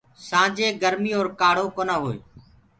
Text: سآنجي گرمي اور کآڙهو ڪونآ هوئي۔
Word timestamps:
سآنجي 0.27 0.67
گرمي 0.81 1.11
اور 1.17 1.27
کآڙهو 1.39 1.67
ڪونآ 1.75 1.95
هوئي۔ 2.01 2.19